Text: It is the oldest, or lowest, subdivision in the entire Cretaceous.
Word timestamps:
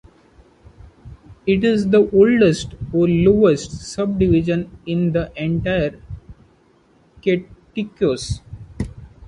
It 1.45 1.63
is 1.63 1.89
the 1.91 2.09
oldest, 2.11 2.73
or 2.91 3.07
lowest, 3.07 3.81
subdivision 3.85 4.75
in 4.87 5.11
the 5.11 5.31
entire 5.39 6.01
Cretaceous. 7.21 8.41